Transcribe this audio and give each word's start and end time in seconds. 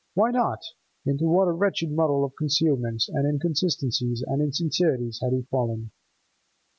Why 0.15 0.31
not? 0.31 0.63
Into 1.05 1.25
what 1.27 1.47
a 1.47 1.51
wretched 1.51 1.91
muddle 1.91 2.25
of 2.25 2.35
concealments 2.35 3.07
and 3.07 3.27
inconsistencies 3.27 4.23
and 4.25 4.41
insincerities 4.41 5.19
had 5.21 5.31
he 5.31 5.43
fallen! 5.51 5.91